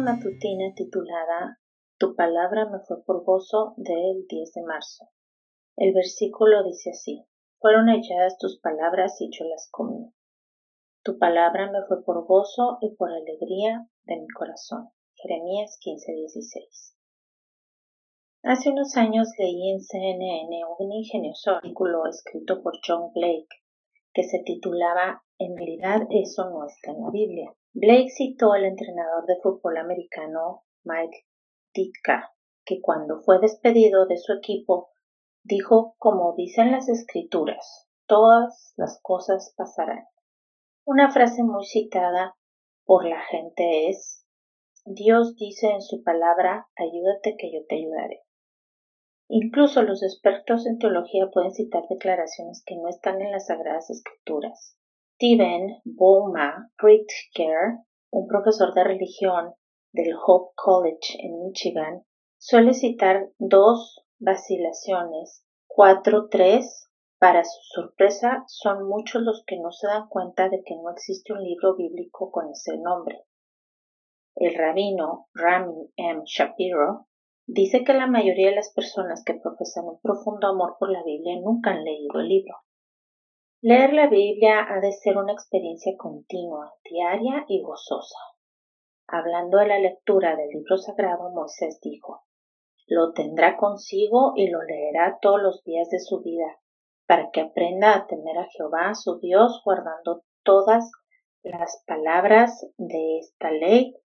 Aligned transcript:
matutina 0.00 0.72
titulada 0.74 1.60
Tu 1.98 2.14
palabra 2.16 2.68
me 2.70 2.80
fue 2.80 3.04
por 3.04 3.24
gozo 3.24 3.74
del 3.76 4.26
10 4.26 4.52
de 4.54 4.62
marzo. 4.62 5.08
El 5.76 5.92
versículo 5.92 6.64
dice 6.64 6.90
así, 6.90 7.24
Fueron 7.58 7.90
echadas 7.90 8.38
tus 8.38 8.58
palabras 8.60 9.20
y 9.20 9.30
yo 9.30 9.44
las 9.44 9.68
comí. 9.70 10.12
Tu 11.04 11.18
palabra 11.18 11.70
me 11.70 11.82
fue 11.86 12.02
por 12.02 12.26
gozo 12.26 12.78
y 12.80 12.94
por 12.96 13.10
alegría 13.10 13.86
de 14.04 14.16
mi 14.16 14.28
corazón. 14.28 14.88
Jeremías 15.16 15.78
15:16. 15.80 16.96
Hace 18.42 18.70
unos 18.70 18.96
años 18.96 19.28
leí 19.38 19.70
en 19.70 19.80
CNN 19.80 20.62
un 20.78 20.92
ingenioso 20.92 21.50
artículo 21.50 22.06
escrito 22.06 22.62
por 22.62 22.72
John 22.86 23.12
Blake 23.12 23.59
que 24.12 24.24
se 24.24 24.42
titulaba 24.44 25.22
En 25.38 25.56
realidad 25.56 26.06
eso 26.10 26.50
no 26.50 26.66
está 26.66 26.92
en 26.92 27.00
la 27.02 27.10
Biblia. 27.10 27.54
Blake 27.72 28.10
citó 28.10 28.52
al 28.52 28.64
entrenador 28.64 29.26
de 29.26 29.36
fútbol 29.42 29.78
americano 29.78 30.64
Mike 30.84 31.24
Ditka, 31.72 32.32
que 32.64 32.80
cuando 32.80 33.20
fue 33.22 33.38
despedido 33.38 34.06
de 34.06 34.18
su 34.18 34.32
equipo 34.32 34.90
dijo 35.42 35.94
como 35.98 36.34
dicen 36.36 36.72
las 36.72 36.88
escrituras, 36.88 37.88
todas 38.06 38.74
las 38.76 39.00
cosas 39.02 39.54
pasarán. 39.56 40.04
Una 40.84 41.10
frase 41.10 41.42
muy 41.42 41.64
citada 41.64 42.36
por 42.84 43.08
la 43.08 43.20
gente 43.20 43.88
es 43.88 44.26
Dios 44.84 45.36
dice 45.36 45.68
en 45.68 45.82
su 45.82 46.02
palabra, 46.02 46.68
ayúdate 46.74 47.36
que 47.38 47.52
yo 47.52 47.64
te 47.68 47.76
ayudaré. 47.76 48.22
Incluso 49.32 49.82
los 49.82 50.02
expertos 50.02 50.66
en 50.66 50.78
teología 50.78 51.28
pueden 51.32 51.52
citar 51.52 51.84
declaraciones 51.88 52.64
que 52.66 52.74
no 52.74 52.88
están 52.88 53.20
en 53.20 53.30
las 53.30 53.46
Sagradas 53.46 53.88
Escrituras. 53.88 54.76
Steven 55.14 55.80
Bowma 55.84 56.72
Pritzker, 56.76 57.78
un 58.10 58.26
profesor 58.26 58.74
de 58.74 58.82
religión 58.82 59.54
del 59.92 60.14
Hope 60.14 60.52
College 60.56 61.16
en 61.20 61.44
Michigan, 61.44 62.02
suele 62.38 62.74
citar 62.74 63.30
dos 63.38 64.04
vacilaciones, 64.18 65.44
cuatro, 65.68 66.26
tres. 66.28 66.88
Para 67.20 67.44
su 67.44 67.60
sorpresa, 67.74 68.42
son 68.48 68.88
muchos 68.88 69.22
los 69.22 69.44
que 69.46 69.60
no 69.60 69.70
se 69.70 69.86
dan 69.86 70.08
cuenta 70.08 70.48
de 70.48 70.64
que 70.64 70.74
no 70.74 70.90
existe 70.90 71.32
un 71.32 71.44
libro 71.44 71.76
bíblico 71.76 72.32
con 72.32 72.50
ese 72.50 72.76
nombre. 72.78 73.22
El 74.34 74.56
rabino 74.56 75.28
Rami 75.34 75.92
M. 75.96 76.22
Shapiro 76.24 77.06
dice 77.52 77.82
que 77.84 77.94
la 77.94 78.06
mayoría 78.06 78.50
de 78.50 78.56
las 78.56 78.72
personas 78.72 79.24
que 79.24 79.34
profesan 79.34 79.84
un 79.84 80.00
profundo 80.00 80.46
amor 80.46 80.76
por 80.78 80.90
la 80.90 81.02
Biblia 81.02 81.34
nunca 81.40 81.70
han 81.70 81.84
leído 81.84 82.20
el 82.20 82.28
libro. 82.28 82.54
Leer 83.60 83.92
la 83.92 84.08
Biblia 84.08 84.64
ha 84.68 84.80
de 84.80 84.92
ser 84.92 85.18
una 85.18 85.32
experiencia 85.32 85.92
continua, 85.98 86.72
diaria 86.88 87.44
y 87.48 87.60
gozosa. 87.62 88.18
Hablando 89.06 89.58
de 89.58 89.66
la 89.66 89.78
lectura 89.78 90.36
del 90.36 90.48
libro 90.48 90.78
sagrado, 90.78 91.30
Moisés 91.30 91.80
dijo, 91.82 92.22
lo 92.86 93.12
tendrá 93.12 93.56
consigo 93.56 94.32
y 94.36 94.48
lo 94.48 94.62
leerá 94.62 95.18
todos 95.20 95.42
los 95.42 95.62
días 95.64 95.90
de 95.90 95.98
su 95.98 96.22
vida, 96.22 96.58
para 97.06 97.30
que 97.30 97.40
aprenda 97.40 97.94
a 97.94 98.06
temer 98.06 98.38
a 98.38 98.48
Jehová 98.50 98.94
su 98.94 99.18
Dios, 99.18 99.60
guardando 99.64 100.22
todas 100.44 100.90
las 101.42 101.82
palabras 101.86 102.66
de 102.78 103.18
esta 103.18 103.50
ley 103.50 103.96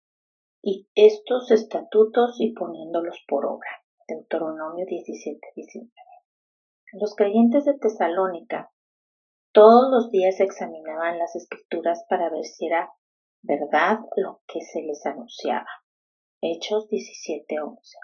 y 0.68 0.90
estos 0.96 1.52
estatutos 1.52 2.38
y 2.40 2.52
poniéndolos 2.54 3.24
por 3.28 3.46
obra. 3.46 3.70
Deuteronomio 4.08 4.84
17, 4.88 5.40
19. 5.56 5.92
Los 6.94 7.14
creyentes 7.16 7.66
de 7.66 7.76
Tesalónica 7.78 8.72
todos 9.52 9.92
los 9.92 10.10
días 10.10 10.40
examinaban 10.40 11.20
las 11.20 11.36
escrituras 11.36 12.04
para 12.10 12.32
ver 12.32 12.44
si 12.46 12.66
era 12.66 12.92
verdad 13.44 14.00
lo 14.16 14.42
que 14.48 14.60
se 14.62 14.82
les 14.82 15.06
anunciaba. 15.06 15.68
Hechos 16.42 16.88
17:11. 16.90 18.00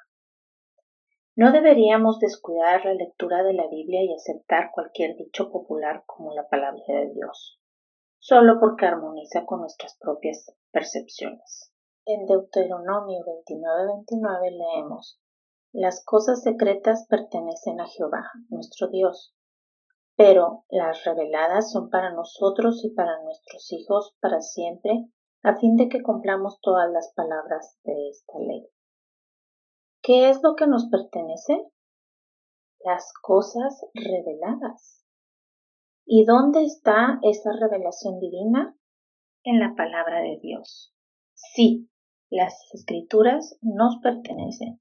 No 1.36 1.52
deberíamos 1.52 2.20
descuidar 2.20 2.86
la 2.86 2.94
lectura 2.94 3.42
de 3.42 3.54
la 3.54 3.68
Biblia 3.70 4.04
y 4.04 4.14
aceptar 4.14 4.70
cualquier 4.72 5.16
dicho 5.16 5.52
popular 5.52 6.04
como 6.06 6.36
la 6.36 6.48
palabra 6.48 6.84
de 6.88 7.12
Dios, 7.12 7.60
solo 8.20 8.60
porque 8.60 8.86
armoniza 8.86 9.46
con 9.46 9.62
nuestras 9.62 9.98
propias 9.98 10.56
percepciones. 10.72 11.71
En 12.04 12.26
Deuteronomio 12.26 13.24
29:29 13.24 14.50
leemos, 14.50 15.22
Las 15.72 16.04
cosas 16.04 16.42
secretas 16.42 17.06
pertenecen 17.08 17.80
a 17.80 17.86
Jehová, 17.86 18.24
nuestro 18.50 18.88
Dios, 18.88 19.36
pero 20.16 20.66
las 20.70 21.06
reveladas 21.06 21.72
son 21.72 21.92
para 21.92 22.12
nosotros 22.12 22.84
y 22.84 22.90
para 22.90 23.22
nuestros 23.22 23.72
hijos 23.72 24.16
para 24.20 24.42
siempre, 24.42 25.12
a 25.44 25.58
fin 25.58 25.76
de 25.76 25.90
que 25.90 26.02
cumplamos 26.02 26.60
todas 26.62 26.92
las 26.92 27.14
palabras 27.14 27.78
de 27.84 28.10
esta 28.10 28.40
ley. 28.40 28.68
¿Qué 30.02 30.32
es 30.32 30.42
lo 30.42 30.56
que 30.56 30.66
nos 30.66 30.90
pertenece? 30.90 31.68
Las 32.84 33.14
cosas 33.22 33.80
reveladas. 33.94 35.06
¿Y 36.04 36.26
dónde 36.26 36.64
está 36.64 37.20
esa 37.22 37.52
revelación 37.60 38.20
divina? 38.20 38.76
En 39.44 39.60
la 39.60 39.76
palabra 39.76 40.22
de 40.22 40.40
Dios. 40.42 40.96
Sí, 41.54 41.90
las 42.30 42.54
escrituras 42.74 43.58
nos 43.62 43.98
pertenecen. 44.02 44.80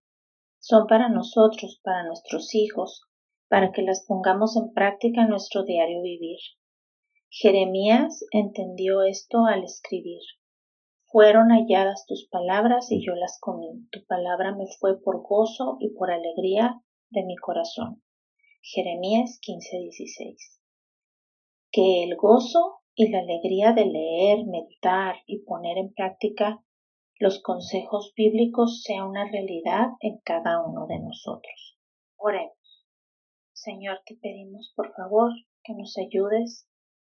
Son 0.59 0.87
para 0.87 1.09
nosotros, 1.09 1.81
para 1.83 2.05
nuestros 2.05 2.55
hijos, 2.55 3.03
para 3.49 3.73
que 3.73 3.83
las 3.83 4.05
pongamos 4.07 4.57
en 4.57 4.73
práctica 4.73 5.23
en 5.23 5.31
nuestro 5.31 5.65
diario 5.65 6.03
vivir. 6.03 6.39
Jeremías 7.31 8.25
entendió 8.31 9.03
esto 9.03 9.47
al 9.47 9.65
escribir. 9.65 10.21
Fueron 11.07 11.49
halladas 11.49 12.05
tus 12.07 12.29
palabras 12.29 12.93
y 12.93 13.05
yo 13.05 13.15
las 13.15 13.39
comí. 13.41 13.89
Tu 13.91 14.05
palabra 14.07 14.55
me 14.55 14.67
fue 14.79 15.01
por 15.03 15.23
gozo 15.23 15.77
y 15.81 15.91
por 15.95 16.11
alegría 16.11 16.81
de 17.09 17.25
mi 17.25 17.37
corazón. 17.37 18.03
Jeremías 18.63 19.41
15:16. 19.41 20.61
Que 21.73 22.05
el 22.05 22.17
gozo 22.17 22.80
y 22.95 23.11
la 23.11 23.21
alegría 23.21 23.73
de 23.73 23.87
leer, 23.87 24.47
meditar 24.47 25.17
y 25.27 25.41
poner 25.45 25.79
en 25.79 25.93
práctica 25.93 26.63
los 27.19 27.43
consejos 27.43 28.13
bíblicos 28.17 28.83
sea 28.83 29.05
una 29.05 29.31
realidad 29.31 29.89
en 30.01 30.19
cada 30.25 30.65
uno 30.65 30.87
de 30.87 30.99
nosotros. 31.01 31.79
Oremos. 32.17 32.57
Señor, 33.53 34.01
te 34.07 34.17
pedimos 34.17 34.73
por 34.75 34.95
favor 34.95 35.31
que 35.63 35.75
nos 35.75 35.97
ayudes 35.99 36.67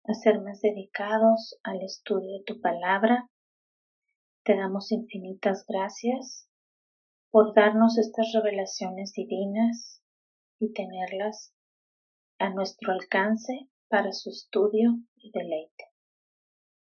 a 0.05 0.13
ser 0.13 0.41
más 0.41 0.61
dedicados 0.61 1.59
al 1.63 1.81
estudio 1.83 2.39
de 2.39 2.43
tu 2.43 2.59
palabra. 2.59 3.29
Te 4.43 4.55
damos 4.55 4.91
infinitas 4.91 5.65
gracias 5.67 6.49
por 7.29 7.53
darnos 7.53 7.99
estas 7.99 8.31
revelaciones 8.33 9.13
divinas 9.13 10.01
y 10.59 10.73
tenerlas 10.73 11.53
a 12.39 12.49
nuestro 12.49 12.93
alcance 12.93 13.69
para 13.89 14.11
su 14.13 14.29
estudio 14.29 14.99
y 15.17 15.31
deleite. 15.31 15.85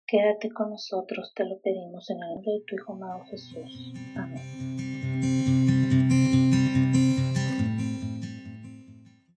Quédate 0.06 0.52
con 0.52 0.72
nosotros, 0.72 1.32
te 1.36 1.46
lo 1.46 1.60
pedimos 1.62 2.10
en 2.10 2.18
el 2.18 2.30
nombre 2.30 2.52
de 2.52 2.64
tu 2.66 2.76
Hijo 2.76 2.94
amado 2.94 3.24
Jesús. 3.26 3.94
Amén. 4.16 5.59